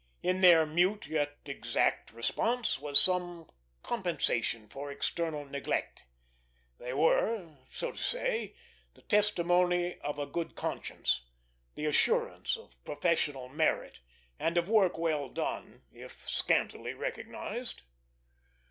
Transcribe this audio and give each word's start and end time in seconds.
In 0.23 0.41
their 0.41 0.65
mute 0.65 1.05
yet 1.05 1.37
exact 1.45 2.11
response 2.11 2.79
was 2.79 2.99
some 2.99 3.51
compensation 3.83 4.67
for 4.67 4.91
external 4.91 5.45
neglect; 5.45 6.05
they 6.79 6.91
were, 6.91 7.59
so 7.69 7.91
to 7.91 8.01
say, 8.03 8.55
the 8.95 9.03
testimony 9.03 9.99
of 9.99 10.17
a 10.17 10.25
good 10.25 10.55
conscience; 10.55 11.21
the 11.75 11.85
assurance 11.85 12.57
of 12.57 12.83
professional 12.83 13.47
merit, 13.47 13.99
and 14.39 14.57
of 14.57 14.67
work 14.67 14.97
well 14.97 15.29
done, 15.29 15.83
if 15.91 16.27
scantily 16.27 16.95
recognized. 16.95 17.83